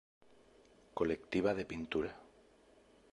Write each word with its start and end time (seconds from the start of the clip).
Colectiva 0.99 1.51
de 1.53 1.65
pintura. 1.73 2.11